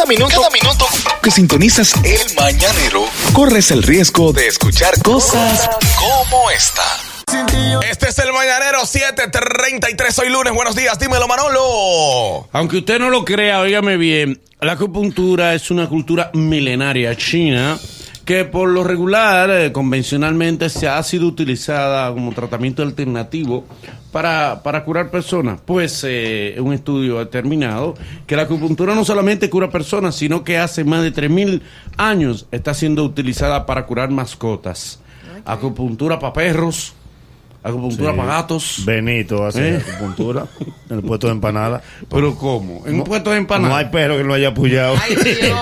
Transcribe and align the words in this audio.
Cada 0.00 0.08
minuto, 0.08 0.34
cada 0.34 0.48
minuto 0.48 0.86
que 1.22 1.30
sintonizas 1.30 1.92
el 2.04 2.34
mañanero, 2.34 3.04
corres 3.34 3.70
el 3.70 3.82
riesgo 3.82 4.32
de 4.32 4.46
escuchar 4.46 4.94
cosas 5.02 5.68
como 5.98 6.50
esta. 6.50 6.82
Este 7.86 8.08
es 8.08 8.18
el 8.20 8.32
Mañanero 8.32 8.86
733, 8.86 10.18
hoy 10.20 10.30
lunes, 10.30 10.54
buenos 10.54 10.74
días, 10.74 10.98
dímelo 10.98 11.28
Manolo. 11.28 12.48
Aunque 12.50 12.78
usted 12.78 12.98
no 12.98 13.10
lo 13.10 13.26
crea, 13.26 13.60
óigame 13.60 13.98
bien, 13.98 14.40
la 14.62 14.72
acupuntura 14.72 15.52
es 15.52 15.70
una 15.70 15.86
cultura 15.86 16.30
milenaria 16.32 17.14
china 17.14 17.78
que 18.30 18.44
por 18.44 18.68
lo 18.68 18.84
regular, 18.84 19.50
eh, 19.50 19.72
convencionalmente, 19.72 20.68
se 20.68 20.86
ha 20.86 21.02
sido 21.02 21.26
utilizada 21.26 22.12
como 22.12 22.30
tratamiento 22.30 22.80
alternativo 22.80 23.64
para, 24.12 24.62
para 24.62 24.84
curar 24.84 25.10
personas. 25.10 25.60
Pues 25.66 26.06
eh, 26.06 26.54
un 26.60 26.72
estudio 26.72 27.16
ha 27.16 27.24
determinado 27.24 27.96
que 28.28 28.36
la 28.36 28.42
acupuntura 28.42 28.94
no 28.94 29.04
solamente 29.04 29.50
cura 29.50 29.68
personas, 29.68 30.14
sino 30.14 30.44
que 30.44 30.58
hace 30.58 30.84
más 30.84 31.02
de 31.02 31.12
3.000 31.12 31.60
años 31.96 32.46
está 32.52 32.72
siendo 32.72 33.02
utilizada 33.02 33.66
para 33.66 33.84
curar 33.84 34.10
mascotas. 34.10 35.00
Acupuntura 35.44 36.20
para 36.20 36.32
perros, 36.32 36.94
acupuntura 37.62 38.10
Sí. 38.12 38.16
para 38.16 38.32
gatos. 38.36 38.82
Benito 38.84 39.44
hace 39.46 39.74
¿Eh? 39.76 39.82
acupuntura 39.86 40.46
en 40.88 40.96
el 40.98 41.02
puesto 41.04 41.26
de 41.26 41.32
empanada. 41.34 41.82
¿Pero 42.08 42.34
cómo? 42.36 42.82
¿En 42.86 42.94
un 42.96 43.04
puesto 43.04 43.30
de 43.30 43.36
empanada? 43.38 43.68
No 43.68 43.76
hay 43.76 43.86
perro 43.86 44.16
que 44.16 44.24
no 44.24 44.34
haya 44.34 44.48
apoyado. 44.48 44.96
Ay, 45.00 45.14
Dios. 45.16 45.58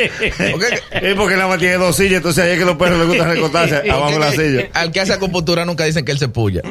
Es 0.92 1.14
porque 1.14 1.34
nada 1.36 1.48
más 1.48 1.58
tiene 1.58 1.74
dos 1.76 1.96
sillas, 1.96 2.18
entonces 2.18 2.44
ahí 2.44 2.52
es 2.52 2.58
que 2.58 2.64
los 2.64 2.76
perros 2.76 2.98
les 2.98 3.08
gusta 3.08 3.26
recortarse 3.26 3.76
abajo 3.90 4.12
de 4.12 4.18
la 4.18 4.30
silla. 4.32 4.68
Al 4.74 4.92
que 4.92 5.00
hace 5.00 5.12
acupuntura 5.12 5.64
nunca 5.64 5.84
dicen 5.84 6.04
que 6.04 6.12
él 6.12 6.18
se 6.18 6.28
puya. 6.28 6.62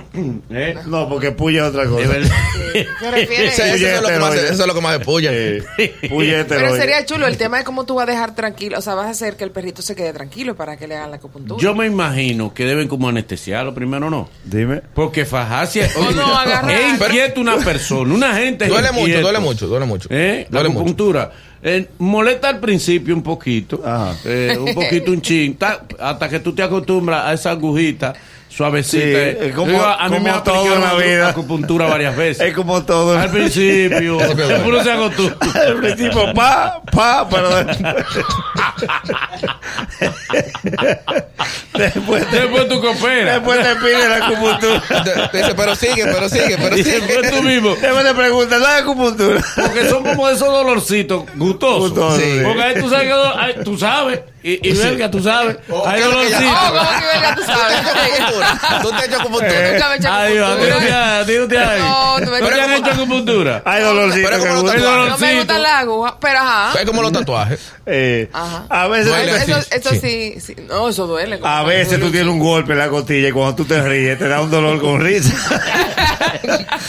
¿Eh? 0.49 0.75
No, 0.85 1.07
porque 1.09 1.31
puya 1.31 1.63
es 1.63 1.69
otra 1.69 1.85
cosa. 1.85 2.03
Eso, 2.03 3.63
eso 3.63 3.87
es 3.87 4.01
lo 4.01 4.07
que 4.07 4.19
más, 4.19 4.35
eso 4.35 4.61
es 4.61 4.67
lo 4.67 4.73
que 4.73 4.81
más 4.81 4.97
se 4.97 5.05
puya. 5.05 5.29
Eh, 5.33 5.63
Pero 6.47 6.75
sería 6.75 7.05
chulo. 7.05 7.27
El 7.27 7.37
tema 7.37 7.59
es 7.59 7.65
cómo 7.65 7.85
tú 7.85 7.95
vas 7.95 8.07
a 8.07 8.11
dejar 8.11 8.35
tranquilo. 8.35 8.77
O 8.77 8.81
sea, 8.81 8.95
vas 8.95 9.07
a 9.07 9.09
hacer 9.11 9.35
que 9.35 9.43
el 9.43 9.51
perrito 9.51 9.81
se 9.81 9.95
quede 9.95 10.13
tranquilo 10.13 10.55
para 10.55 10.77
que 10.77 10.87
le 10.87 10.95
hagan 10.95 11.11
la 11.11 11.17
acupuntura. 11.17 11.61
Yo 11.61 11.73
me 11.75 11.85
imagino 11.85 12.53
que 12.53 12.65
deben 12.65 12.87
como 12.87 13.09
anestesiarlo 13.09 13.73
primero, 13.73 14.09
¿no? 14.09 14.29
Dime. 14.43 14.68
Porque 14.93 15.25
fajarse 15.25 15.89
O 15.97 16.11
no, 16.11 16.69
es 16.69 16.93
inquieto 17.01 17.41
una 17.41 17.57
persona, 17.57 18.13
una 18.13 18.33
gente 18.35 18.65
es 18.65 18.71
Duele 18.71 18.91
mucho, 18.91 19.21
duele 19.21 19.39
mucho, 19.39 19.67
duele 19.67 19.85
mucho. 19.85 20.07
¿Eh? 20.11 20.47
La 20.49 20.59
Duele 20.59 20.69
mucho. 20.69 20.79
acupuntura. 20.81 21.31
Eh, 21.61 21.87
molesta 21.97 22.47
al 22.49 22.59
principio 22.59 23.13
un 23.13 23.21
poquito, 23.23 23.81
Ajá. 23.85 24.15
eh, 24.25 24.57
un 24.59 24.73
poquito 24.73 25.11
un 25.11 25.21
chin, 25.21 25.55
ta- 25.57 25.81
hasta 25.99 26.29
que 26.29 26.39
tú 26.39 26.53
te 26.55 26.63
acostumbras 26.63 27.25
a 27.25 27.33
esa 27.33 27.51
agujita 27.51 28.13
suavecita. 28.47 29.03
Sí, 29.03 29.09
eh. 29.13 29.37
es 29.49 29.53
como- 29.53 29.71
Digo, 29.71 29.83
a 29.85 30.07
mí 30.09 30.19
me 30.19 30.29
como 30.31 30.43
todo 30.43 30.73
en 30.75 30.81
la 30.81 30.93
vida. 30.95 31.27
acupuntura 31.29 31.85
varias 31.87 32.15
veces. 32.15 32.47
Es 32.47 32.53
como 32.55 32.81
todo. 32.83 33.17
Al 33.19 33.29
principio. 33.29 34.19
Al 34.21 35.75
principio, 35.81 36.33
pa, 36.33 36.81
pa, 36.91 37.27
pero 37.29 37.49
después, 41.73 42.29
te, 42.29 42.39
Después 42.39 42.67
tú 42.69 42.81
cooperas. 42.81 43.35
después 43.35 43.63
te 43.63 43.75
pide 43.75 44.09
la 44.09 44.25
acupuntura. 44.25 45.29
Dice, 45.33 45.53
pero 45.55 45.75
sigue, 45.75 46.05
pero 46.05 46.29
sigue, 46.29 46.57
pero 46.57 46.77
Y 46.77 46.83
sigue. 46.83 46.99
después 47.01 47.31
tú 47.31 47.43
mismo. 47.43 47.75
Después 47.75 48.03
te 48.05 48.13
preguntan, 48.13 48.61
¿la 48.61 48.77
acupuntura? 48.77 49.41
Porque 49.55 49.89
son 49.89 50.03
como 50.03 50.29
esos 50.29 50.47
dolorcitos 50.51 51.23
gustosos. 51.35 51.91
Gustosos, 51.91 52.19
Sí. 52.19 52.41
Porque 52.43 52.61
ahí 52.63 52.75
tú 52.79 52.89
sabes 52.89 53.11
ahí 53.37 53.53
tú 53.63 53.77
sabes. 53.77 54.19
Y, 54.41 54.69
y 54.69 54.71
verga, 54.73 55.11
tú 55.11 55.21
sabes. 55.21 55.57
Hay 55.85 55.99
¿qué 55.99 56.07
es 56.07 56.13
lo 56.13 56.19
que 56.21 56.29
ya- 56.29 56.39
dolorcitos. 56.39 56.55
Oh, 56.63 56.77
¿cómo 56.77 56.99
que 56.99 57.05
verga 57.05 57.35
tú 57.35 57.41
¿Tú 57.41 57.47
te 57.47 57.51
has 57.51 57.73
hecho 57.73 57.89
sabes? 57.89 58.21
acupuntura? 58.21 58.81
¿Tú 58.81 58.89
te 58.89 58.95
has 58.95 59.03
hecho 59.03 59.15
acupuntura? 59.19 59.49
Hecho 59.49 59.85
ti 60.29 60.37
no 60.39 60.77
te 60.79 60.89
acupuntura. 60.93 61.05
ha- 61.05 61.19
a 61.19 61.25
ti 61.25 61.33
no 61.37 61.47
te 61.47 61.57
ha- 61.59 61.77
No, 61.77 62.15
tú 62.25 62.31
me- 62.31 62.39
¿No 62.39 62.47
te 62.47 62.61
han 62.61 62.73
hecho 62.73 62.91
acupuntura? 62.91 63.61
Hay 63.65 63.83
dolorcito 63.83 64.29
Pero 64.29 64.39
como 64.41 64.61
gusta. 64.61 64.73
los 64.73 64.73
Hay 64.75 64.81
No 64.81 64.91
me 64.95 64.97
dolorcito. 65.03 65.35
gustan 65.35 65.61
las 65.63 65.71
agujas, 65.73 66.13
pero 66.21 66.39
ajá. 66.39 66.79
Es 66.79 66.85
como 66.85 67.01
los 67.01 67.11
tatuajes. 67.11 67.59
Eh, 67.85 68.29
Ajá. 68.31 68.63
a 68.69 68.87
veces, 68.87 69.13
Eso. 69.49 69.58
Eso 69.71 69.89
sí, 69.91 70.35
sí. 70.39 70.55
No, 70.67 70.89
eso 70.89 71.07
duele. 71.07 71.39
a 71.43 71.63
veces 71.63 71.99
tú 71.99 72.09
tienes 72.11 72.29
un 72.29 72.39
golpe 72.39 72.73
en 72.73 72.79
la 72.79 72.89
costilla 72.89 73.29
y 73.29 73.31
cuando 73.31 73.55
tú 73.55 73.65
te 73.65 73.81
ríes 73.81 74.17
te 74.17 74.27
da 74.27 74.41
un 74.41 74.51
dolor 74.51 74.79
con 74.81 75.01
risa. 75.01 75.33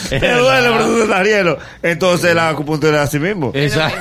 te 0.09 0.19
duele, 0.19 0.69
pero 0.71 0.85
tú 0.85 0.95
te 0.97 1.03
estás 1.03 1.23
riendo. 1.23 1.57
Entonces 1.83 2.35
la 2.35 2.49
acupuntura 2.49 3.01
es 3.03 3.09
así 3.09 3.19
mismo. 3.19 3.51
Exacto. 3.53 3.99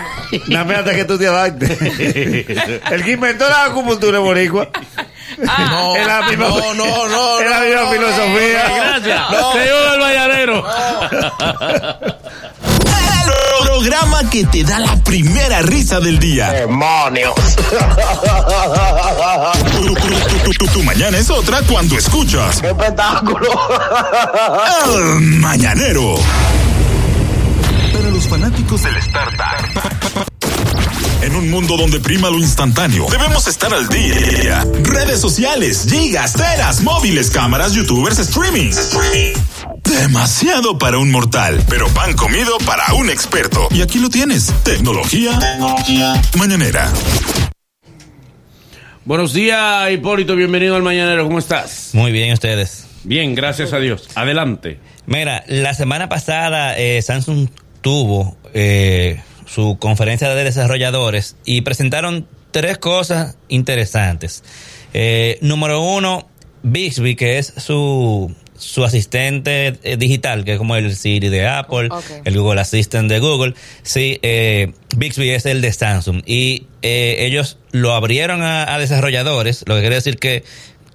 Más 0.48 0.70
hasta 0.70 0.94
que 0.94 1.04
tú 1.04 1.18
te 1.18 1.26
adaptes. 1.26 1.80
El 2.90 3.04
que 3.04 3.12
inventó 3.12 3.48
la 3.48 3.64
acupuntura 3.66 4.18
es 4.18 4.24
boricua. 4.24 4.70
No, 5.38 5.96
Es 5.96 6.06
la 6.06 6.22
misma, 6.22 6.48
no, 6.48 6.74
no, 6.74 7.08
no. 7.08 7.40
es 7.40 7.48
la 7.50 7.60
no, 7.60 7.64
misma 7.66 7.82
no, 7.82 7.90
filosofía. 7.92 8.64
Gracias. 8.76 9.30
No. 9.30 9.52
Señor 9.52 9.90
del 9.90 10.00
Valladero. 10.00 10.64
Programa 13.90 14.30
que 14.30 14.44
te 14.46 14.62
da 14.62 14.78
la 14.78 14.94
primera 15.02 15.62
risa 15.62 15.98
del 15.98 16.20
día. 16.20 16.48
¡Demonios! 16.52 17.34
Tu, 19.82 19.94
tu- 19.94 19.94
tu- 20.44 20.52
tu- 20.52 20.66
tu 20.74 20.82
mañana 20.84 21.18
es 21.18 21.28
otra 21.28 21.60
cuando 21.62 21.98
escuchas 21.98 22.60
¡Qué 22.60 22.68
espectáculo! 22.68 23.48
El 24.94 25.20
Mañanero. 25.40 26.14
Para 27.92 28.10
los 28.10 28.28
fanáticos 28.28 28.80
del 28.84 28.96
startup. 28.98 30.24
En 31.22 31.34
un 31.34 31.50
mundo 31.50 31.76
donde 31.76 31.98
prima 31.98 32.30
lo 32.30 32.38
instantáneo, 32.38 33.08
debemos 33.10 33.48
estar 33.48 33.74
al 33.74 33.88
día. 33.88 34.64
Redes 34.84 35.20
sociales, 35.20 35.84
gigas, 35.90 36.34
teras, 36.34 36.80
móviles, 36.82 37.28
cámaras, 37.30 37.72
youtubers, 37.72 38.20
streaming. 38.20 38.70
Demasiado 39.84 40.78
para 40.78 40.98
un 40.98 41.10
mortal, 41.10 41.62
pero 41.68 41.88
pan 41.88 42.14
comido 42.14 42.58
para 42.66 42.94
un 42.94 43.10
experto. 43.10 43.68
Y 43.70 43.82
aquí 43.82 43.98
lo 43.98 44.08
tienes, 44.08 44.52
tecnología, 44.64 45.38
mañanera. 46.38 46.92
Buenos 49.04 49.32
días, 49.32 49.90
Hipólito. 49.90 50.36
Bienvenido 50.36 50.76
al 50.76 50.82
Mañanero. 50.82 51.24
¿Cómo 51.24 51.38
estás? 51.38 51.90
Muy 51.94 52.12
bien, 52.12 52.32
ustedes. 52.32 52.86
Bien, 53.04 53.34
gracias 53.34 53.72
a 53.72 53.78
Dios. 53.78 54.08
Adelante. 54.14 54.78
Mira, 55.06 55.44
la 55.48 55.74
semana 55.74 56.08
pasada 56.08 56.78
eh, 56.78 57.00
Samsung 57.02 57.48
tuvo 57.80 58.36
eh, 58.52 59.20
su 59.46 59.78
conferencia 59.80 60.28
de 60.28 60.44
desarrolladores 60.44 61.36
y 61.44 61.62
presentaron 61.62 62.28
tres 62.50 62.78
cosas 62.78 63.36
interesantes. 63.48 64.44
Eh, 64.92 65.38
número 65.40 65.80
uno, 65.80 66.28
Bixby, 66.62 67.16
que 67.16 67.38
es 67.38 67.52
su, 67.56 68.34
su 68.60 68.84
asistente 68.84 69.78
eh, 69.82 69.96
digital, 69.96 70.44
que 70.44 70.52
es 70.52 70.58
como 70.58 70.76
el 70.76 70.94
Siri 70.94 71.28
de 71.28 71.46
Apple, 71.46 71.88
el 72.24 72.38
Google 72.38 72.60
Assistant 72.60 73.08
de 73.08 73.18
Google. 73.18 73.54
Sí, 73.82 74.18
eh, 74.22 74.72
Bixby 74.96 75.30
es 75.30 75.46
el 75.46 75.60
de 75.60 75.72
Samsung. 75.72 76.22
Y 76.26 76.66
eh, 76.82 77.16
ellos 77.20 77.58
lo 77.72 77.94
abrieron 77.94 78.42
a, 78.42 78.72
a 78.72 78.78
desarrolladores, 78.78 79.64
lo 79.66 79.74
que 79.74 79.80
quiere 79.80 79.96
decir 79.96 80.18
que 80.18 80.44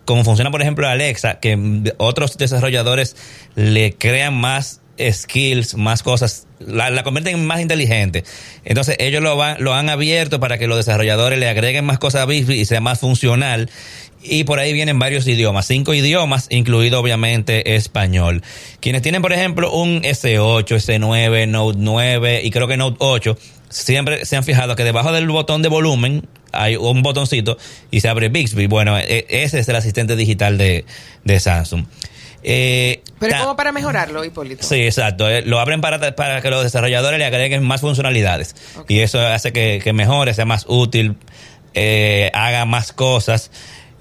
como 0.05 0.23
funciona, 0.23 0.51
por 0.51 0.61
ejemplo, 0.61 0.87
Alexa, 0.87 1.39
que 1.39 1.91
otros 1.97 2.37
desarrolladores 2.37 3.15
le 3.55 3.93
crean 3.93 4.35
más 4.35 4.81
skills, 4.99 5.75
más 5.75 6.03
cosas, 6.03 6.47
la, 6.59 6.89
la 6.89 7.03
convierten 7.03 7.35
en 7.35 7.45
más 7.45 7.61
inteligente. 7.61 8.23
Entonces 8.63 8.95
ellos 8.99 9.21
lo, 9.21 9.35
van, 9.35 9.57
lo 9.63 9.73
han 9.73 9.89
abierto 9.89 10.39
para 10.39 10.57
que 10.57 10.67
los 10.67 10.77
desarrolladores 10.77 11.39
le 11.39 11.49
agreguen 11.49 11.85
más 11.85 11.99
cosas 11.99 12.21
a 12.21 12.25
Bixby 12.25 12.59
y 12.59 12.65
sea 12.65 12.81
más 12.81 12.99
funcional. 12.99 13.69
Y 14.23 14.43
por 14.45 14.59
ahí 14.59 14.73
vienen 14.73 14.97
varios 14.97 15.27
idiomas, 15.27 15.67
cinco 15.67 15.93
idiomas, 15.93 16.47
incluido 16.49 16.99
obviamente 16.99 17.75
español. 17.75 18.41
Quienes 18.79 19.03
tienen, 19.03 19.21
por 19.21 19.33
ejemplo, 19.33 19.71
un 19.71 20.01
S8, 20.01 20.65
S9, 20.65 21.47
Note 21.47 21.77
9 21.79 22.41
y 22.43 22.49
creo 22.49 22.67
que 22.67 22.77
Note 22.77 22.97
8, 22.99 23.37
siempre 23.69 24.25
se 24.25 24.35
han 24.35 24.43
fijado 24.43 24.75
que 24.75 24.83
debajo 24.83 25.11
del 25.11 25.27
botón 25.27 25.61
de 25.61 25.69
volumen 25.69 26.27
hay 26.51 26.75
un 26.75 27.03
botoncito 27.03 27.57
y 27.91 27.99
se 27.99 28.09
abre 28.09 28.29
Bixby. 28.29 28.65
Bueno, 28.65 28.97
e- 28.97 29.25
ese 29.29 29.59
es 29.59 29.69
el 29.69 29.75
asistente 29.75 30.15
digital 30.15 30.57
de, 30.57 30.85
de 31.23 31.39
Samsung. 31.39 31.85
Eh, 32.41 33.01
Pero 33.19 33.33
es 33.33 33.41
como 33.41 33.55
para 33.55 33.71
mejorarlo, 33.71 34.23
Hipólito. 34.25 34.63
Sí, 34.65 34.81
exacto. 34.83 35.29
Eh, 35.29 35.41
Lo 35.45 35.59
abren 35.59 35.81
para, 35.81 36.15
para 36.15 36.41
que 36.41 36.49
los 36.49 36.63
desarrolladores 36.63 37.17
le 37.19 37.25
agreguen 37.25 37.63
más 37.63 37.81
funcionalidades. 37.81 38.55
Y 38.87 38.99
eso 38.99 39.19
hace 39.19 39.53
que, 39.53 39.79
que 39.83 39.93
mejore, 39.93 40.33
sea 40.33 40.45
más 40.45 40.65
útil, 40.67 41.15
eh, 41.73 42.29
haga 42.33 42.65
más 42.65 42.91
cosas. 42.93 43.51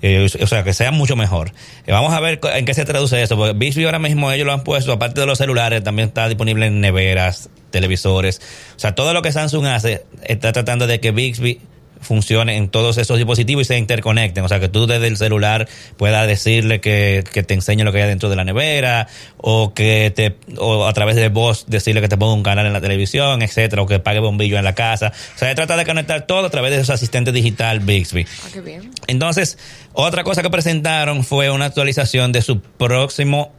eh, 0.02 0.28
o 0.42 0.46
sea, 0.46 0.64
que 0.64 0.74
sea 0.74 0.90
mucho 0.90 1.16
mejor. 1.16 1.52
Eh, 1.86 1.92
vamos 1.92 2.12
a 2.12 2.20
ver 2.20 2.40
en 2.54 2.64
qué 2.64 2.74
se 2.74 2.84
traduce 2.84 3.22
eso. 3.22 3.36
Porque 3.36 3.52
Bixby 3.56 3.84
ahora 3.84 3.98
mismo 3.98 4.30
ellos 4.32 4.46
lo 4.46 4.52
han 4.52 4.62
puesto, 4.64 4.92
aparte 4.92 5.20
de 5.20 5.26
los 5.26 5.38
celulares, 5.38 5.82
también 5.82 6.08
está 6.08 6.28
disponible 6.28 6.66
en 6.66 6.80
neveras, 6.80 7.48
televisores. 7.70 8.40
O 8.76 8.78
sea, 8.78 8.94
todo 8.94 9.12
lo 9.14 9.22
que 9.22 9.32
Samsung 9.32 9.66
hace 9.66 10.04
está 10.24 10.52
tratando 10.52 10.86
de 10.86 11.00
que 11.00 11.10
Bixby 11.12 11.60
funcione 12.04 12.56
en 12.56 12.68
todos 12.68 12.98
esos 12.98 13.16
dispositivos 13.16 13.62
y 13.62 13.64
se 13.64 13.78
interconecten. 13.78 14.44
O 14.44 14.48
sea, 14.48 14.60
que 14.60 14.68
tú 14.68 14.86
desde 14.86 15.08
el 15.08 15.16
celular 15.16 15.68
puedas 15.96 16.26
decirle 16.26 16.80
que, 16.80 17.24
que 17.32 17.42
te 17.42 17.54
enseñe 17.54 17.84
lo 17.84 17.92
que 17.92 18.02
hay 18.02 18.08
dentro 18.08 18.28
de 18.28 18.36
la 18.36 18.44
nevera 18.44 19.08
o 19.38 19.74
que 19.74 20.12
te 20.14 20.36
o 20.58 20.86
a 20.86 20.92
través 20.92 21.16
de 21.16 21.28
voz 21.28 21.66
decirle 21.66 22.00
que 22.00 22.08
te 22.08 22.16
ponga 22.16 22.34
un 22.34 22.42
canal 22.42 22.66
en 22.66 22.72
la 22.72 22.80
televisión, 22.80 23.42
etcétera, 23.42 23.82
o 23.82 23.86
que 23.86 23.98
pague 23.98 24.20
bombillo 24.20 24.58
en 24.58 24.64
la 24.64 24.74
casa. 24.74 25.12
O 25.34 25.38
sea, 25.38 25.48
se 25.48 25.54
trata 25.54 25.76
de 25.76 25.84
conectar 25.84 26.26
todo 26.26 26.46
a 26.46 26.50
través 26.50 26.70
de 26.70 26.78
esos 26.78 26.90
asistentes 26.90 27.34
digital 27.34 27.80
Bixby. 27.80 28.26
Ah, 28.44 28.48
qué 28.52 28.60
bien. 28.60 28.90
Entonces, 29.06 29.58
otra 29.92 30.24
cosa 30.24 30.42
que 30.42 30.50
presentaron 30.50 31.24
fue 31.24 31.50
una 31.50 31.66
actualización 31.66 32.32
de 32.32 32.42
su 32.42 32.60
próximo 32.60 33.52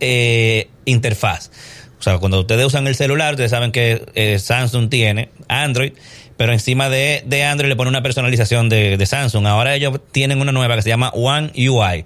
eh, 0.00 0.68
interfaz. 0.84 1.50
O 1.98 2.02
sea, 2.02 2.18
cuando 2.18 2.40
ustedes 2.40 2.64
usan 2.64 2.86
el 2.86 2.94
celular, 2.94 3.34
ustedes 3.34 3.50
saben 3.50 3.72
que 3.72 4.04
eh, 4.14 4.38
Samsung 4.38 4.88
tiene 4.88 5.30
Android, 5.48 5.92
pero 6.38 6.52
encima 6.52 6.88
de, 6.88 7.22
de 7.26 7.42
Android 7.42 7.68
le 7.68 7.76
pone 7.76 7.90
una 7.90 8.02
personalización 8.02 8.68
de, 8.68 8.96
de 8.96 9.06
Samsung. 9.06 9.46
Ahora 9.46 9.74
ellos 9.74 10.00
tienen 10.12 10.40
una 10.40 10.52
nueva 10.52 10.76
que 10.76 10.82
se 10.82 10.88
llama 10.88 11.10
One 11.10 11.50
UI. 11.68 12.04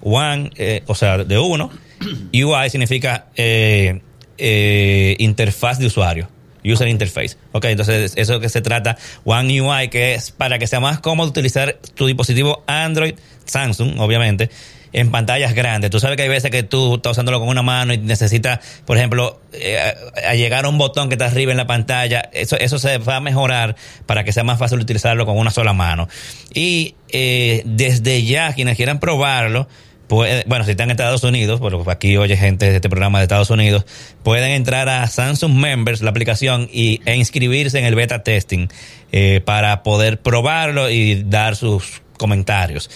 One, 0.00 0.52
eh, 0.56 0.82
o 0.86 0.94
sea, 0.94 1.18
de 1.18 1.38
uno. 1.38 1.70
UI 2.32 2.70
significa 2.70 3.26
eh, 3.34 4.00
eh, 4.38 5.16
interfaz 5.18 5.80
de 5.80 5.86
usuario. 5.86 6.28
User 6.64 6.86
interface. 6.86 7.36
Ok, 7.52 7.64
entonces 7.66 8.12
eso 8.14 8.38
que 8.38 8.48
se 8.48 8.60
trata. 8.60 8.96
One 9.24 9.60
UI, 9.60 9.88
que 9.88 10.14
es 10.14 10.30
para 10.30 10.60
que 10.60 10.68
sea 10.68 10.78
más 10.78 11.00
cómodo 11.00 11.28
utilizar 11.28 11.76
tu 11.94 12.06
dispositivo 12.06 12.62
Android, 12.68 13.14
Samsung, 13.44 13.98
obviamente, 13.98 14.48
en 14.92 15.10
pantallas 15.10 15.54
grandes. 15.54 15.90
Tú 15.90 16.00
sabes 16.00 16.16
que 16.16 16.22
hay 16.22 16.28
veces 16.28 16.50
que 16.50 16.62
tú 16.62 16.96
estás 16.96 17.12
usándolo 17.12 17.40
con 17.40 17.48
una 17.48 17.62
mano 17.62 17.92
y 17.92 17.98
necesitas, 17.98 18.60
por 18.84 18.96
ejemplo, 18.96 19.40
eh, 19.52 19.78
a, 20.26 20.34
llegar 20.34 20.64
a 20.64 20.68
un 20.68 20.78
botón 20.78 21.08
que 21.08 21.14
está 21.14 21.26
arriba 21.26 21.52
en 21.52 21.58
la 21.58 21.66
pantalla. 21.66 22.28
Eso, 22.32 22.56
eso 22.58 22.78
se 22.78 22.98
va 22.98 23.16
a 23.16 23.20
mejorar 23.20 23.76
para 24.06 24.24
que 24.24 24.32
sea 24.32 24.44
más 24.44 24.58
fácil 24.58 24.78
utilizarlo 24.80 25.26
con 25.26 25.38
una 25.38 25.50
sola 25.50 25.72
mano. 25.72 26.08
Y 26.52 26.94
eh, 27.10 27.62
desde 27.64 28.24
ya, 28.24 28.52
quienes 28.52 28.76
quieran 28.76 29.00
probarlo, 29.00 29.68
bueno, 30.08 30.64
si 30.64 30.70
están 30.70 30.86
en 30.88 30.92
Estados 30.92 31.24
Unidos, 31.24 31.60
porque 31.60 31.90
aquí 31.90 32.16
oye 32.16 32.36
gente 32.36 32.70
de 32.70 32.76
este 32.76 32.88
programa 32.88 33.18
de 33.18 33.24
Estados 33.24 33.50
Unidos, 33.50 33.86
pueden 34.22 34.52
entrar 34.52 34.88
a 34.88 35.06
Samsung 35.06 35.54
Members, 35.54 36.00
la 36.00 36.10
aplicación, 36.10 36.68
y, 36.72 37.00
e 37.06 37.16
inscribirse 37.16 37.78
en 37.78 37.86
el 37.86 37.94
beta 37.94 38.22
testing 38.22 38.68
eh, 39.12 39.40
para 39.44 39.82
poder 39.82 40.20
probarlo 40.20 40.90
y 40.90 41.24
dar 41.24 41.56
sus 41.56 42.02
comentarios. 42.18 42.88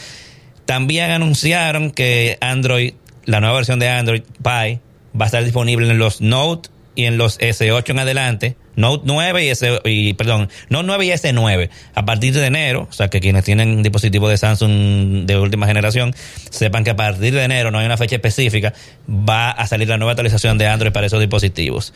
También 0.66 1.10
anunciaron 1.10 1.90
que 1.90 2.38
Android, 2.40 2.94
la 3.24 3.40
nueva 3.40 3.56
versión 3.56 3.78
de 3.78 3.88
Android 3.88 4.22
Pie, 4.42 4.80
va 5.18 5.24
a 5.24 5.26
estar 5.26 5.44
disponible 5.44 5.90
en 5.90 5.98
los 5.98 6.20
Note 6.20 6.70
y 6.94 7.04
en 7.04 7.18
los 7.18 7.38
S8 7.38 7.90
en 7.90 7.98
adelante. 7.98 8.56
Note 8.76 9.02
9 9.06 9.44
y 9.44 9.48
S, 9.48 9.80
y, 9.84 10.14
perdón, 10.14 10.48
Note 10.68 10.86
9 10.86 11.06
y 11.06 11.10
S9 11.10 11.70
a 11.94 12.04
partir 12.04 12.32
de 12.34 12.46
enero, 12.46 12.86
o 12.88 12.92
sea 12.92 13.08
que 13.08 13.20
quienes 13.20 13.44
tienen 13.44 13.82
dispositivos 13.82 14.30
de 14.30 14.38
Samsung 14.38 15.26
de 15.26 15.38
última 15.38 15.66
generación, 15.66 16.14
sepan 16.50 16.84
que 16.84 16.90
a 16.90 16.96
partir 16.96 17.34
de 17.34 17.42
enero, 17.42 17.70
no 17.70 17.78
hay 17.78 17.86
una 17.86 17.96
fecha 17.96 18.16
específica, 18.16 18.72
va 19.08 19.50
a 19.50 19.66
salir 19.66 19.88
la 19.88 19.98
nueva 19.98 20.12
actualización 20.12 20.56
de 20.56 20.66
Android 20.66 20.92
para 20.92 21.06
esos 21.06 21.20
dispositivos. 21.20 21.92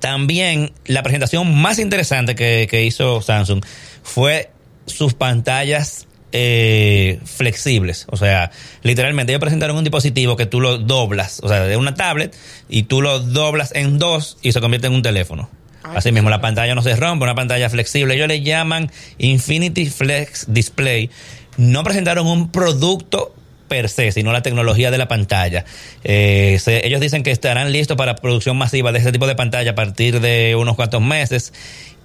También 0.00 0.72
la 0.86 1.02
presentación 1.02 1.54
más 1.56 1.78
interesante 1.78 2.34
que, 2.34 2.66
que 2.70 2.84
hizo 2.84 3.22
Samsung 3.22 3.64
fue 4.02 4.50
sus 4.86 5.14
pantallas 5.14 6.06
eh, 6.32 7.20
flexibles. 7.24 8.06
O 8.10 8.16
sea, 8.16 8.50
literalmente 8.82 9.32
ellos 9.32 9.40
presentaron 9.40 9.76
un 9.76 9.84
dispositivo 9.84 10.36
que 10.36 10.46
tú 10.46 10.60
lo 10.60 10.78
doblas, 10.78 11.40
o 11.42 11.48
sea, 11.48 11.60
de 11.64 11.76
una 11.76 11.94
tablet, 11.94 12.34
y 12.68 12.84
tú 12.84 13.02
lo 13.02 13.20
doblas 13.20 13.72
en 13.74 13.98
dos 13.98 14.38
y 14.42 14.52
se 14.52 14.60
convierte 14.60 14.86
en 14.88 14.94
un 14.94 15.02
teléfono. 15.02 15.48
Así 15.94 16.12
mismo, 16.12 16.28
la 16.28 16.40
pantalla 16.42 16.74
no 16.74 16.82
se 16.82 16.94
rompe, 16.96 17.24
una 17.24 17.34
pantalla 17.34 17.70
flexible. 17.70 18.14
Ellos 18.14 18.28
le 18.28 18.42
llaman 18.42 18.90
Infinity 19.16 19.86
Flex 19.86 20.46
Display. 20.52 21.08
No 21.56 21.82
presentaron 21.82 22.26
un 22.26 22.50
producto 22.50 23.34
per 23.68 23.88
se, 23.88 24.12
sino 24.12 24.32
la 24.32 24.42
tecnología 24.42 24.90
de 24.90 24.98
la 24.98 25.08
pantalla. 25.08 25.64
Eh, 26.04 26.58
se- 26.60 26.86
ellos 26.86 27.00
dicen 27.00 27.22
que 27.22 27.30
estarán 27.30 27.72
listos 27.72 27.96
para 27.96 28.16
producción 28.16 28.56
masiva 28.58 28.92
de 28.92 28.98
ese 28.98 29.12
tipo 29.12 29.26
de 29.26 29.34
pantalla 29.34 29.70
a 29.70 29.74
partir 29.74 30.20
de 30.20 30.56
unos 30.56 30.76
cuantos 30.76 31.00
meses. 31.00 31.54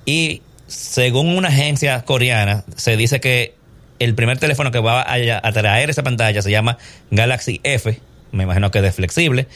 Y 0.05 0.41
según 0.67 1.35
una 1.35 1.49
agencia 1.49 2.03
coreana, 2.03 2.63
se 2.77 2.95
dice 2.95 3.19
que 3.19 3.55
el 3.99 4.15
primer 4.15 4.37
teléfono 4.37 4.71
que 4.71 4.79
va 4.79 5.01
a, 5.01 5.15
a 5.47 5.51
traer 5.51 5.89
esa 5.89 6.03
pantalla 6.03 6.41
se 6.41 6.51
llama 6.51 6.77
Galaxy 7.11 7.59
F, 7.63 7.99
me 8.31 8.43
imagino 8.43 8.71
que 8.71 8.81
de 8.81 8.91
flexible, 8.91 9.47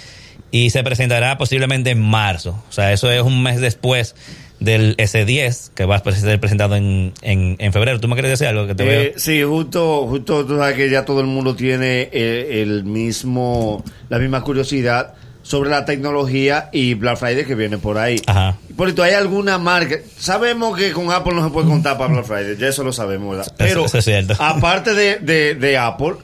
y 0.52 0.70
se 0.70 0.84
presentará 0.84 1.38
posiblemente 1.38 1.90
en 1.92 2.02
marzo. 2.02 2.64
O 2.70 2.72
sea, 2.72 2.94
eso 2.94 3.12
es 3.12 3.22
un 3.22 3.44
mes 3.44 3.60
después 3.60 4.16
del 4.60 4.96
S10, 4.98 5.72
que 5.76 5.86
va 5.86 5.98
a 5.98 6.12
ser 6.12 6.40
presentado 6.40 6.76
en, 6.76 7.14
en, 7.22 7.58
en 7.60 7.74
febrero. 7.74 8.00
¿Tú 8.00 8.08
me 8.08 8.16
quieres 8.16 8.32
decir 8.32 8.48
algo? 8.48 8.66
Que 8.66 8.74
te 8.76 8.84
Eh, 8.84 8.88
veo? 8.88 9.14
sí, 9.18 9.44
justo, 9.44 10.08
justo 10.08 10.46
tú 10.46 10.58
sabes 10.58 10.76
que 10.76 10.90
ya 10.90 11.06
todo 11.06 11.20
el 11.22 11.28
mundo 11.28 11.56
tiene 11.56 12.10
el 12.14 12.84
mismo, 12.86 13.84
la 14.10 14.18
misma 14.20 14.42
curiosidad 14.42 15.14
sobre 15.48 15.70
la 15.70 15.86
tecnología 15.86 16.70
y 16.74 16.94
Black 16.96 17.18
Friday 17.18 17.46
que 17.46 17.56
viene 17.56 17.78
por 17.78 17.98
ahí. 17.98 18.22
Ajá. 18.28 18.58
Polito, 18.76 19.02
¿hay 19.02 19.14
alguna 19.14 19.58
marca? 19.58 19.96
Sabemos 20.20 20.78
que 20.78 20.92
con 20.92 21.10
Apple 21.10 21.34
no 21.34 21.44
se 21.46 21.52
puede 21.52 21.68
contar 21.68 21.98
para 21.98 22.12
Black 22.12 22.26
Friday, 22.26 22.58
ya 22.58 22.68
eso 22.68 22.84
lo 22.84 22.92
sabemos, 22.92 23.38
¿verdad? 23.38 23.54
Pero 23.58 23.86
eso 23.86 23.98
es 23.98 24.04
cierto. 24.04 24.36
aparte 24.40 24.94
de, 24.94 25.20
de, 25.20 25.56
de 25.56 25.78
Apple, 25.78 26.16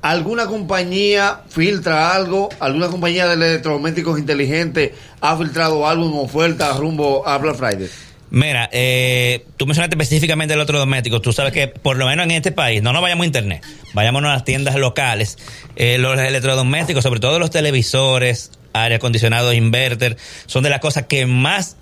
¿alguna 0.00 0.46
compañía 0.46 1.40
filtra 1.48 2.14
algo? 2.14 2.50
¿Alguna 2.60 2.86
compañía 2.86 3.26
de 3.26 3.34
electrodomésticos 3.34 4.16
inteligentes 4.20 4.92
ha 5.20 5.36
filtrado 5.36 5.88
algo 5.88 6.06
en 6.06 6.24
oferta 6.24 6.72
rumbo 6.74 7.26
a 7.26 7.38
Black 7.38 7.56
Friday? 7.56 7.90
Mira, 8.34 8.70
eh, 8.72 9.44
tú 9.58 9.66
mencionaste 9.66 9.94
específicamente 9.94 10.54
el 10.54 10.60
otro 10.60 10.78
doméstico. 10.78 11.20
Tú 11.20 11.34
sabes 11.34 11.52
que 11.52 11.68
por 11.68 11.98
lo 11.98 12.06
menos 12.06 12.24
en 12.24 12.30
este 12.30 12.50
país, 12.50 12.82
no 12.82 12.94
nos 12.94 13.02
vayamos 13.02 13.24
a 13.24 13.26
internet, 13.26 13.62
vayámonos 13.92 14.30
a 14.30 14.32
las 14.32 14.44
tiendas 14.46 14.74
locales. 14.76 15.36
Eh, 15.76 15.98
los 15.98 16.18
electrodomésticos, 16.18 17.02
sobre 17.02 17.20
todo 17.20 17.38
los 17.38 17.50
televisores, 17.50 18.50
aire 18.72 18.94
acondicionado, 18.94 19.52
inverter, 19.52 20.16
son 20.46 20.62
de 20.62 20.70
las 20.70 20.80
cosas 20.80 21.04
que 21.08 21.26
más 21.26 21.76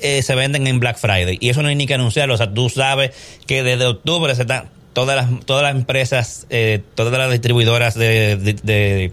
eh, 0.00 0.22
se 0.22 0.36
venden 0.36 0.68
en 0.68 0.78
Black 0.78 0.98
Friday. 0.98 1.36
Y 1.40 1.48
eso 1.48 1.62
no 1.62 1.68
hay 1.68 1.74
ni 1.74 1.88
que 1.88 1.94
anunciarlo. 1.94 2.34
O 2.34 2.36
sea, 2.36 2.54
tú 2.54 2.68
sabes 2.70 3.10
que 3.48 3.64
desde 3.64 3.84
octubre 3.86 4.32
se 4.36 4.42
están 4.42 4.70
todas 4.92 5.16
las, 5.16 5.44
todas 5.46 5.64
las 5.64 5.74
empresas, 5.74 6.46
eh, 6.48 6.80
todas 6.94 7.18
las 7.18 7.32
distribuidoras 7.32 7.96
de, 7.96 8.36
de- 8.36 8.52
de 8.62 9.12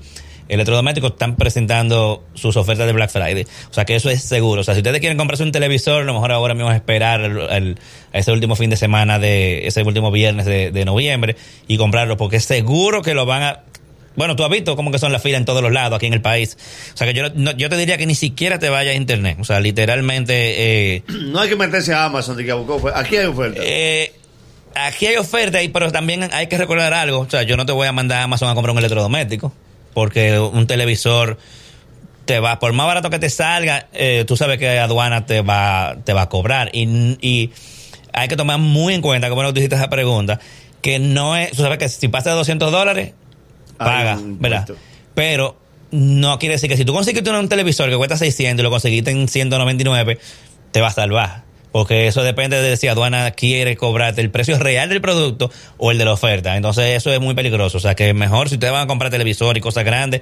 electrodomésticos 0.49 1.11
están 1.11 1.35
presentando 1.35 2.23
sus 2.33 2.55
ofertas 2.57 2.85
de 2.87 2.93
Black 2.93 3.09
Friday. 3.09 3.45
O 3.69 3.73
sea 3.73 3.85
que 3.85 3.95
eso 3.95 4.09
es 4.09 4.21
seguro. 4.23 4.61
O 4.61 4.63
sea, 4.63 4.73
si 4.73 4.79
ustedes 4.81 4.99
quieren 4.99 5.17
comprarse 5.17 5.43
un 5.43 5.51
televisor, 5.51 6.01
a 6.01 6.05
lo 6.05 6.13
mejor 6.13 6.31
ahora 6.31 6.53
mismo 6.53 6.69
es 6.71 6.75
esperar 6.75 7.21
el- 7.21 7.77
ese 8.13 8.31
último 8.31 8.55
fin 8.55 8.69
de 8.69 8.77
semana 8.77 9.19
de 9.19 9.67
ese 9.67 9.83
último 9.83 10.11
viernes 10.11 10.45
de, 10.45 10.71
de 10.71 10.85
noviembre 10.85 11.35
y 11.67 11.77
comprarlo 11.77 12.17
porque 12.17 12.37
es 12.37 12.45
seguro 12.45 13.01
que 13.01 13.13
lo 13.13 13.25
van 13.25 13.43
a 13.43 13.59
bueno, 14.17 14.37
tú 14.37 14.45
has 14.45 14.49
visto 14.49 14.77
cómo 14.77 14.91
que 14.91 14.97
son 14.99 15.11
las 15.11 15.21
filas 15.21 15.39
en 15.39 15.45
todos 15.45 15.61
los 15.61 15.73
lados 15.73 15.97
aquí 15.97 16.05
en 16.05 16.13
el 16.13 16.21
país. 16.21 16.57
O 16.93 16.95
sea 16.97 17.05
que 17.05 17.13
yo, 17.13 17.25
no- 17.35 17.51
yo 17.51 17.67
te 17.69 17.75
diría 17.75 17.97
que 17.97 18.05
ni 18.05 18.15
siquiera 18.15 18.59
te 18.59 18.69
vayas 18.69 18.93
a 18.93 18.95
internet. 18.95 19.35
O 19.41 19.43
sea, 19.43 19.59
literalmente... 19.59 20.93
Eh, 20.95 21.03
No 21.09 21.41
hay 21.41 21.49
que 21.49 21.57
meterse 21.57 21.93
a 21.93 22.05
Amazon 22.05 22.37
de 22.37 22.45
que. 22.45 22.51
Aquí 22.93 23.17
hay 23.17 23.25
oferta. 23.25 23.59
eh, 23.61 24.13
aquí 24.73 25.07
hay 25.07 25.17
oferta, 25.17 25.59
pero 25.73 25.91
también 25.91 26.29
hay 26.31 26.47
que 26.47 26.57
recordar 26.57 26.93
algo. 26.93 27.19
O 27.19 27.29
sea, 27.29 27.43
yo 27.43 27.57
no 27.57 27.65
te 27.65 27.73
voy 27.73 27.87
a 27.87 27.91
mandar 27.91 28.19
a 28.19 28.23
Amazon 28.23 28.47
a 28.47 28.53
comprar 28.55 28.71
un 28.71 28.77
electrodoméstico, 28.79 29.51
porque 29.95 30.37
un 30.37 30.67
televisor 30.67 31.39
te 32.25 32.39
va, 32.39 32.59
por 32.59 32.73
más 32.73 32.85
barato 32.85 33.09
que 33.09 33.17
te 33.17 33.29
salga, 33.31 33.87
eh, 33.93 34.25
tú 34.27 34.35
sabes 34.35 34.59
que 34.59 34.77
aduana 34.77 35.25
te 35.25 35.41
va, 35.41 35.95
te 36.03 36.13
va 36.13 36.23
a 36.23 36.29
cobrar. 36.29 36.69
Y, 36.73 37.17
y 37.21 37.51
hay 38.13 38.27
que 38.27 38.35
tomar 38.35 38.59
muy 38.59 38.93
en 38.93 39.01
cuenta, 39.01 39.29
como 39.29 39.41
no 39.41 39.53
tú 39.53 39.59
hiciste 39.59 39.75
esa 39.75 39.89
pregunta, 39.89 40.39
que 40.81 40.99
no 40.99 41.35
es, 41.35 41.51
tú 41.51 41.63
sabes 41.63 41.77
que 41.77 41.89
si 41.89 42.09
pasa 42.09 42.31
de 42.31 42.35
200 42.35 42.71
dólares, 42.71 43.13
paga, 43.77 44.19
¿verdad? 44.21 44.67
Pero 45.13 45.57
no 45.91 46.37
quiere 46.39 46.55
decir 46.55 46.69
que 46.69 46.77
si 46.77 46.83
tú 46.83 46.93
conseguiste 46.93 47.29
un 47.31 47.47
televisor 47.47 47.89
que 47.89 47.95
cuesta 47.95 48.17
600 48.17 48.61
y 48.61 48.63
lo 48.63 48.69
conseguiste 48.69 49.11
en 49.11 49.29
199, 49.29 50.19
te 50.71 50.81
va 50.81 50.87
a 50.87 50.91
salvar. 50.91 51.44
Porque 51.75 52.07
eso 52.07 52.23
depende 52.23 52.61
de 52.61 52.77
si 52.77 52.87
aduana 52.87 53.31
quiere 53.31 53.75
cobrarte 53.75 54.21
el 54.21 54.31
precio 54.31 54.57
real 54.57 54.87
del 54.87 55.01
producto 55.01 55.51
o 55.77 55.91
el 55.91 55.97
de 55.97 56.05
la 56.05 56.13
oferta. 56.13 56.55
Entonces 56.55 56.95
eso 56.95 57.11
es 57.11 57.19
muy 57.19 57.35
peligroso. 57.35 57.79
O 57.79 57.81
sea 57.81 57.95
que 57.95 58.13
mejor 58.13 58.47
si 58.47 58.55
ustedes 58.55 58.71
van 58.71 58.83
a 58.83 58.87
comprar 58.87 59.11
televisor 59.11 59.57
y 59.57 59.59
cosas 59.59 59.83
grandes, 59.83 60.21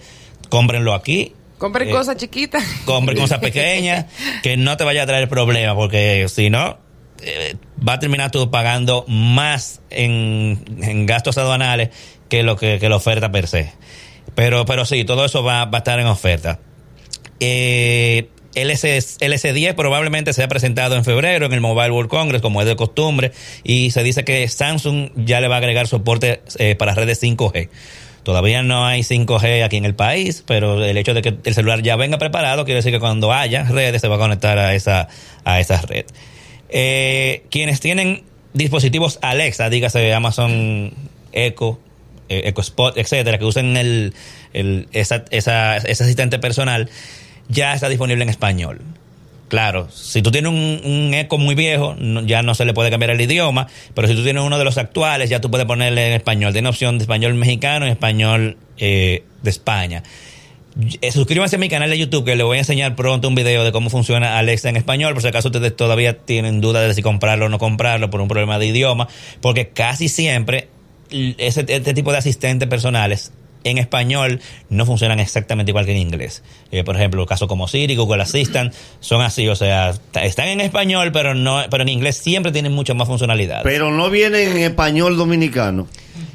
cómprenlo 0.49 0.95
aquí. 0.95 1.35
Compren 1.59 1.89
Eh, 1.89 1.91
cosas 1.91 2.17
chiquitas. 2.17 2.63
compren 2.85 3.15
cosas 3.19 3.37
pequeñas 3.37 4.07
que 4.41 4.57
no 4.57 4.77
te 4.77 4.83
vaya 4.83 5.03
a 5.03 5.05
traer 5.05 5.29
problemas 5.29 5.75
porque 5.75 6.25
si 6.27 6.49
no 6.49 6.79
eh, 7.21 7.55
va 7.87 7.93
a 7.93 7.99
terminar 7.99 8.31
tú 8.31 8.49
pagando 8.49 9.05
más 9.07 9.79
en, 9.91 10.65
en 10.81 11.05
gastos 11.05 11.37
aduanales 11.37 11.89
que 12.29 12.41
lo 12.41 12.57
que, 12.57 12.79
que 12.79 12.89
la 12.89 12.95
oferta 12.95 13.31
per 13.31 13.47
se 13.47 13.71
pero 14.33 14.65
pero 14.65 14.85
sí 14.85 15.05
todo 15.05 15.23
eso 15.23 15.43
va, 15.43 15.65
va 15.65 15.77
a 15.77 15.81
estar 15.81 15.99
en 15.99 16.07
oferta 16.07 16.59
eh, 17.39 18.29
el, 18.55 18.69
S, 18.71 19.17
el 19.19 19.33
S10 19.33 19.73
probablemente 19.75 20.33
sea 20.33 20.47
presentado 20.47 20.95
en 20.95 21.03
febrero 21.03 21.45
en 21.45 21.53
el 21.53 21.61
Mobile 21.61 21.91
World 21.91 22.09
Congress, 22.09 22.41
como 22.41 22.61
es 22.61 22.67
de 22.67 22.75
costumbre, 22.75 23.31
y 23.63 23.91
se 23.91 24.03
dice 24.03 24.23
que 24.23 24.47
Samsung 24.47 25.09
ya 25.15 25.41
le 25.41 25.47
va 25.47 25.55
a 25.55 25.57
agregar 25.59 25.87
soporte 25.87 26.41
eh, 26.59 26.75
para 26.75 26.93
redes 26.95 27.21
5G. 27.21 27.69
Todavía 28.23 28.63
no 28.63 28.85
hay 28.85 29.01
5G 29.01 29.63
aquí 29.65 29.75
en 29.77 29.83
el 29.85 29.95
país, 29.95 30.43
pero 30.47 30.81
el 30.83 30.95
hecho 30.97 31.13
de 31.13 31.21
que 31.21 31.35
el 31.43 31.53
celular 31.53 31.81
ya 31.81 31.97
venga 31.97 32.17
preparado 32.17 32.63
quiere 32.63 32.77
decir 32.77 32.93
que 32.93 32.99
cuando 32.99 33.33
haya 33.33 33.63
redes 33.65 33.99
se 34.01 34.07
va 34.07 34.15
a 34.15 34.19
conectar 34.19 34.57
a 34.57 34.73
esa, 34.75 35.09
a 35.43 35.59
esa 35.59 35.81
red. 35.81 36.05
Eh, 36.69 37.43
quienes 37.49 37.79
tienen 37.81 38.23
dispositivos 38.53 39.19
Alexa, 39.21 39.69
dígase 39.69 40.13
Amazon 40.13 40.93
Echo, 41.33 41.79
eh, 42.29 42.43
Echo 42.45 42.61
Spot, 42.61 42.97
etcétera, 42.97 43.37
que 43.37 43.45
usen 43.45 43.75
el, 43.77 44.13
el- 44.53 44.87
esa, 44.93 45.25
esa- 45.31 45.77
ese 45.77 46.03
asistente 46.03 46.39
personal, 46.39 46.89
ya 47.49 47.73
está 47.73 47.89
disponible 47.89 48.23
en 48.23 48.29
español. 48.29 48.81
Claro, 49.53 49.87
si 49.91 50.23
tú 50.23 50.31
tienes 50.31 50.51
un, 50.51 51.13
eco 51.13 51.37
muy 51.37 51.53
viejo, 51.53 51.95
ya 52.25 52.41
no 52.41 52.55
se 52.55 52.65
le 52.65 52.73
puede 52.73 52.89
cambiar 52.89 53.11
el 53.11 53.21
idioma, 53.21 53.67
pero 53.93 54.07
si 54.07 54.15
tú 54.15 54.23
tienes 54.23 54.41
uno 54.41 54.57
de 54.57 54.65
los 54.65 54.79
actuales, 54.79 55.29
ya 55.29 55.41
tú 55.41 55.51
puedes 55.51 55.67
ponerle 55.67 56.07
en 56.07 56.13
español. 56.13 56.53
Tiene 56.53 56.69
opción 56.69 56.97
de 56.97 57.03
español 57.03 57.35
mexicano 57.35 57.85
y 57.85 57.91
español 57.91 58.57
eh, 58.79 59.23
de 59.43 59.49
España. 59.51 60.01
eh, 61.01 61.11
suscríbanse 61.11 61.57
a 61.57 61.59
mi 61.59 61.69
canal 61.69 61.91
de 61.91 61.99
YouTube 61.99 62.25
que 62.25 62.35
les 62.35 62.43
voy 62.43 62.57
a 62.57 62.61
enseñar 62.61 62.95
pronto 62.95 63.27
un 63.27 63.35
video 63.35 63.63
de 63.63 63.71
cómo 63.71 63.91
funciona 63.91 64.39
Alexa 64.39 64.69
en 64.69 64.75
español, 64.75 65.13
por 65.13 65.21
si 65.21 65.27
acaso 65.27 65.49
ustedes 65.49 65.75
todavía 65.75 66.17
tienen 66.17 66.59
duda 66.59 66.81
de 66.81 66.91
si 66.95 67.03
comprarlo 67.03 67.45
o 67.45 67.49
no 67.49 67.59
comprarlo 67.59 68.09
por 68.09 68.21
un 68.21 68.27
problema 68.27 68.57
de 68.57 68.65
idioma, 68.65 69.07
porque 69.39 69.69
casi 69.69 70.09
siempre 70.09 70.69
ese, 71.11 71.63
este 71.67 71.93
tipo 71.93 72.11
de 72.11 72.17
asistentes 72.17 72.67
personales 72.67 73.31
en 73.63 73.77
español 73.77 74.41
no 74.69 74.85
funcionan 74.85 75.19
exactamente 75.19 75.71
igual 75.71 75.85
que 75.85 75.91
en 75.91 75.97
inglés. 75.97 76.43
Eh, 76.71 76.83
por 76.83 76.95
ejemplo, 76.95 77.25
casos 77.25 77.47
como 77.47 77.67
Siri, 77.67 77.95
Google 77.95 78.23
Assistant, 78.23 78.73
son 78.99 79.21
así, 79.21 79.47
o 79.47 79.55
sea, 79.55 79.93
están 80.21 80.47
en 80.47 80.61
español, 80.61 81.11
pero 81.11 81.33
no, 81.33 81.61
pero 81.69 81.83
en 81.83 81.89
inglés 81.89 82.17
siempre 82.17 82.51
tienen 82.51 82.71
mucho 82.71 82.95
más 82.95 83.07
funcionalidades. 83.07 83.63
Pero 83.63 83.91
no 83.91 84.09
viene 84.09 84.43
en 84.43 84.57
español 84.57 85.17
dominicano. 85.17 85.87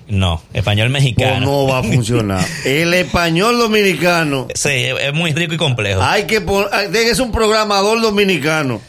no, 0.08 0.42
español 0.52 0.90
mexicano. 0.90 1.46
no 1.46 1.66
va 1.66 1.78
a 1.78 1.82
funcionar. 1.82 2.44
El 2.64 2.94
español 2.94 3.58
dominicano. 3.58 4.48
Sí, 4.54 4.70
es 4.70 4.94
es 5.08 5.14
muy 5.14 5.32
rico 5.32 5.54
y 5.54 5.56
complejo. 5.56 6.02
Hay 6.02 6.24
que 6.24 6.40
poner. 6.40 6.68
Es 6.94 7.18
un 7.20 7.32
programador 7.32 8.00
dominicano. 8.00 8.80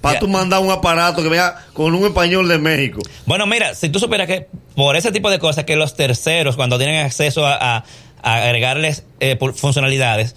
Para 0.00 0.14
Ya. 0.14 0.20
tú 0.20 0.28
mandar 0.28 0.60
un 0.60 0.70
aparato 0.70 1.22
que 1.22 1.28
vea 1.28 1.56
con 1.72 1.94
un 1.94 2.04
español 2.06 2.46
de 2.48 2.58
México. 2.58 3.00
Bueno, 3.26 3.46
mira, 3.46 3.74
si 3.74 3.88
tú 3.88 3.98
supieras 3.98 4.26
que 4.28 4.46
por 4.76 4.94
ese 4.96 5.10
tipo 5.10 5.28
de 5.30 5.38
cosas 5.40 5.64
que 5.64 5.74
los 5.76 5.94
terceros, 5.96 6.54
cuando 6.56 6.78
tienen 6.78 7.04
acceso 7.04 7.44
a, 7.46 7.54
a- 7.78 7.84
a 8.22 8.34
agregarles 8.44 9.04
eh, 9.20 9.36
funcionalidades, 9.56 10.36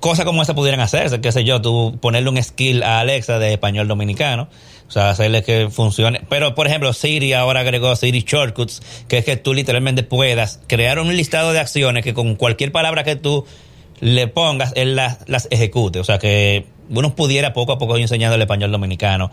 cosas 0.00 0.24
como 0.24 0.42
esa 0.42 0.54
pudieran 0.54 0.80
hacerse, 0.80 1.20
qué 1.20 1.32
sé 1.32 1.42
yo, 1.44 1.60
tú 1.60 1.98
ponerle 2.00 2.28
un 2.30 2.42
skill 2.42 2.82
a 2.82 3.00
Alexa 3.00 3.38
de 3.38 3.52
español 3.52 3.88
dominicano, 3.88 4.48
o 4.88 4.90
sea, 4.90 5.10
hacerle 5.10 5.42
que 5.42 5.68
funcione. 5.70 6.20
Pero, 6.28 6.54
por 6.54 6.68
ejemplo, 6.68 6.92
Siri 6.92 7.32
ahora 7.32 7.60
agregó 7.60 7.96
Siri 7.96 8.22
Shortcuts, 8.26 8.82
que 9.08 9.18
es 9.18 9.24
que 9.24 9.36
tú 9.36 9.52
literalmente 9.52 10.04
puedas 10.04 10.60
crear 10.68 11.00
un 11.00 11.16
listado 11.16 11.52
de 11.52 11.58
acciones 11.58 12.04
que 12.04 12.14
con 12.14 12.36
cualquier 12.36 12.70
palabra 12.70 13.02
que 13.02 13.16
tú 13.16 13.46
le 14.00 14.28
pongas, 14.28 14.72
él 14.76 14.94
las, 14.94 15.18
las 15.26 15.48
ejecute. 15.50 15.98
O 15.98 16.04
sea, 16.04 16.18
que 16.18 16.66
uno 16.88 17.14
pudiera 17.14 17.52
poco 17.52 17.72
a 17.72 17.78
poco 17.78 17.96
ir 17.96 18.02
enseñando 18.02 18.36
el 18.36 18.42
español 18.42 18.70
dominicano 18.72 19.30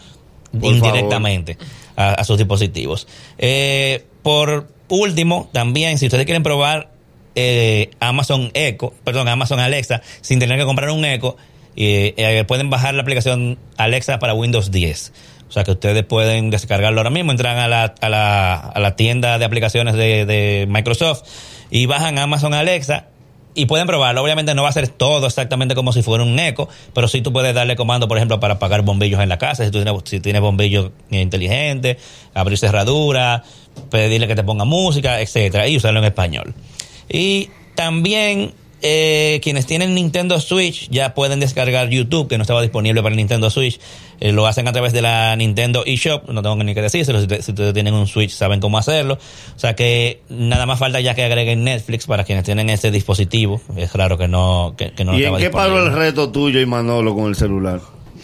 Por 0.51 0.73
indirectamente 0.73 1.57
a, 1.95 2.13
a 2.13 2.23
sus 2.23 2.37
dispositivos. 2.37 3.07
Eh, 3.37 4.05
por 4.21 4.67
último, 4.87 5.49
también, 5.51 5.97
si 5.97 6.05
ustedes 6.05 6.25
quieren 6.25 6.43
probar 6.43 6.89
eh, 7.35 7.91
Amazon 7.99 8.51
Echo, 8.53 8.93
perdón, 9.03 9.27
Amazon 9.27 9.59
Alexa, 9.59 10.01
sin 10.21 10.39
tener 10.39 10.57
que 10.57 10.65
comprar 10.65 10.89
un 10.91 11.03
Echo, 11.05 11.35
eh, 11.75 12.13
eh, 12.17 12.43
pueden 12.45 12.69
bajar 12.69 12.93
la 12.93 13.01
aplicación 13.01 13.57
Alexa 13.77 14.19
para 14.19 14.33
Windows 14.33 14.71
10. 14.71 15.13
O 15.49 15.51
sea 15.51 15.63
que 15.63 15.71
ustedes 15.71 16.03
pueden 16.03 16.49
descargarlo 16.49 16.99
ahora 16.99 17.09
mismo, 17.09 17.31
entran 17.31 17.57
a 17.57 17.67
la, 17.67 17.93
a 18.01 18.09
la, 18.09 18.55
a 18.55 18.79
la 18.79 18.95
tienda 18.95 19.37
de 19.37 19.45
aplicaciones 19.45 19.95
de, 19.95 20.25
de 20.25 20.65
Microsoft 20.67 21.23
y 21.69 21.85
bajan 21.85 22.17
Amazon 22.17 22.53
Alexa 22.53 23.07
y 23.55 23.65
pueden 23.65 23.87
probarlo. 23.87 24.23
Obviamente 24.23 24.53
no 24.55 24.63
va 24.63 24.69
a 24.69 24.73
ser 24.73 24.87
todo 24.87 25.27
exactamente 25.27 25.75
como 25.75 25.93
si 25.93 26.01
fuera 26.01 26.23
un 26.23 26.37
eco, 26.39 26.69
pero 26.93 27.07
sí 27.07 27.21
tú 27.21 27.31
puedes 27.31 27.53
darle 27.53 27.75
comando, 27.75 28.07
por 28.07 28.17
ejemplo, 28.17 28.39
para 28.39 28.55
apagar 28.55 28.81
bombillos 28.81 29.21
en 29.21 29.29
la 29.29 29.37
casa, 29.37 29.65
si 29.65 29.71
tú 29.71 29.83
tienes, 29.83 30.01
si 30.05 30.19
tienes 30.19 30.41
bombillos 30.41 30.91
inteligentes, 31.09 31.97
abrir 32.33 32.57
cerradura, 32.57 33.43
pedirle 33.89 34.27
que 34.27 34.35
te 34.35 34.43
ponga 34.43 34.65
música, 34.65 35.21
etcétera, 35.21 35.67
y 35.67 35.77
usarlo 35.77 35.99
en 35.99 36.05
español. 36.05 36.53
Y 37.09 37.49
también 37.75 38.53
eh, 38.83 39.39
quienes 39.41 39.65
tienen 39.65 39.95
Nintendo 39.95 40.39
Switch 40.39 40.89
ya 40.89 41.13
pueden 41.15 41.39
descargar 41.39 41.89
YouTube, 41.89 42.27
que 42.27 42.37
no 42.37 42.43
estaba 42.43 42.61
disponible 42.61 43.01
para 43.01 43.15
Nintendo 43.15 43.49
Switch. 43.49 43.79
Eh, 44.19 44.31
lo 44.31 44.45
hacen 44.45 44.67
a 44.67 44.71
través 44.73 44.93
de 44.93 45.01
la 45.01 45.35
Nintendo 45.35 45.83
eShop. 45.85 46.29
No 46.29 46.41
tengo 46.43 46.55
ni 46.63 46.73
que 46.75 46.81
decírselo. 46.81 47.19
Si, 47.21 47.27
te- 47.27 47.41
si 47.41 47.51
ustedes 47.51 47.73
tienen 47.73 47.93
un 47.93 48.05
Switch, 48.07 48.31
saben 48.31 48.59
cómo 48.59 48.77
hacerlo. 48.77 49.15
O 49.55 49.59
sea 49.59 49.75
que 49.75 50.21
nada 50.29 50.65
más 50.65 50.77
falta 50.79 50.99
ya 51.01 51.15
que 51.15 51.23
agreguen 51.23 51.63
Netflix 51.63 52.05
para 52.05 52.23
quienes 52.23 52.43
tienen 52.43 52.69
ese 52.69 52.91
dispositivo. 52.91 53.61
Es 53.75 53.93
raro 53.93 54.17
que 54.17 54.27
no, 54.27 54.75
que, 54.77 54.91
que 54.91 55.03
no 55.05 55.17
¿Y 55.17 55.23
en 55.25 55.37
qué 55.37 55.49
paró 55.49 55.83
el 55.83 55.91
reto 55.93 56.31
tuyo 56.31 56.59
y 56.61 56.65
Manolo 56.65 57.15
con 57.15 57.25
el 57.29 57.35
celular? 57.35 57.79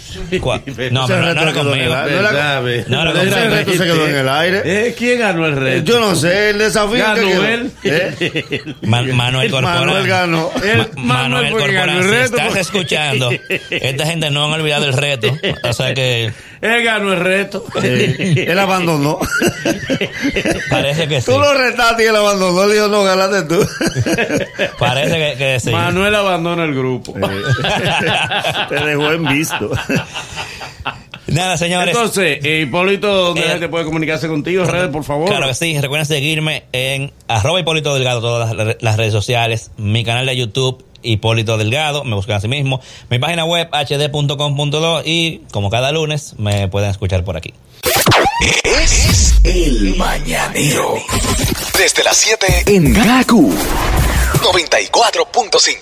No, 0.91 1.05
pero 1.07 1.21
no, 1.21 1.33
no 1.33 1.41
era 1.41 1.53
conmigo. 1.53 1.93
No 1.95 2.07
era- 2.07 3.11
reto 3.49 3.71
se 3.71 3.77
quedó 3.83 4.07
en 4.07 4.15
el 4.15 4.29
aire. 4.29 4.61
Eh, 4.65 4.95
¿Quién 4.97 5.19
ganó 5.19 5.45
el 5.45 5.55
reto? 5.55 5.83
Yo 5.91 5.99
no 5.99 6.15
sé, 6.15 6.51
el 6.51 6.59
desafío 6.59 6.97
Ganó 7.03 7.45
él. 7.45 7.71
¿Eh? 7.83 8.61
Ma- 8.81 9.01
Manuel 9.03 9.51
Corporán. 9.51 9.79
Manuel 9.85 10.07
ganó. 10.07 10.49
El- 10.63 10.77
Ma- 10.95 11.29
Manuel 11.29 11.45
el 11.47 12.03
si 12.09 12.15
estás 12.15 12.55
escuchando, 12.55 13.29
esta 13.69 14.05
gente 14.05 14.29
no 14.29 14.45
han 14.45 14.59
olvidado 14.59 14.85
el 14.85 14.93
reto. 14.93 15.35
O 15.63 15.73
sea 15.73 15.93
que 15.93 16.31
Él 16.61 16.83
ganó 16.83 17.13
el 17.13 17.19
reto. 17.19 17.65
Él 17.83 18.57
abandonó. 18.59 19.19
parece 20.69 21.07
que 21.07 21.21
sí. 21.21 21.31
Tú 21.31 21.37
lo 21.39 21.53
retaste 21.53 22.03
y 22.03 22.07
él 22.07 22.15
abandonó. 22.15 22.65
Le 22.67 22.73
dijo, 22.75 22.87
no, 22.87 23.03
ganaste 23.03 23.43
tú. 23.43 23.65
Parece 24.77 25.15
que, 25.17 25.37
que 25.37 25.59
sí. 25.59 25.69
Manuel 25.71 26.15
abandona 26.15 26.63
el 26.65 26.73
grupo. 26.75 27.13
Te 28.69 28.75
dejó 28.75 29.11
en 29.11 29.25
visto. 29.25 29.69
Nada, 31.27 31.57
señores. 31.57 31.95
Entonces, 31.95 32.39
eh, 32.43 32.61
Hipólito, 32.65 33.07
¿dónde 33.07 33.41
Eh, 33.41 33.45
la 33.45 33.51
gente 33.51 33.69
puede 33.69 33.85
comunicarse 33.85 34.27
contigo? 34.27 34.65
Redes, 34.65 34.89
por 34.89 35.03
favor. 35.03 35.27
Claro 35.29 35.47
que 35.47 35.53
sí, 35.53 35.79
recuerden 35.79 36.05
seguirme 36.07 36.63
en 36.71 37.11
arroba 37.27 37.59
Hipólito 37.59 37.93
Delgado, 37.93 38.19
todas 38.21 38.55
las, 38.55 38.77
las 38.79 38.97
redes 38.97 39.13
sociales, 39.13 39.69
mi 39.77 40.03
canal 40.03 40.25
de 40.25 40.35
YouTube, 40.35 40.83
Hipólito 41.03 41.57
Delgado, 41.57 42.03
me 42.03 42.15
buscan 42.15 42.37
así 42.37 42.47
mismo, 42.47 42.81
mi 43.11 43.19
página 43.19 43.45
web 43.45 43.69
hd.com.do 43.71 45.01
y 45.05 45.43
como 45.51 45.69
cada 45.69 45.91
lunes 45.91 46.33
me 46.39 46.67
pueden 46.67 46.89
escuchar 46.89 47.23
por 47.23 47.37
aquí. 47.37 47.53
Es 48.63 49.35
el 49.43 49.95
mañanero. 49.97 50.95
Desde 51.77 52.03
las 52.03 52.17
7 52.17 52.63
en 52.65 52.91
Gaku 52.93 53.53
94.5. 54.41 55.79